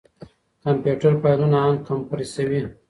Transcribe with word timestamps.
کمپيوټر 0.63 1.13
فايلونه 1.21 1.57
اَنکمپريسوي. 1.65 2.61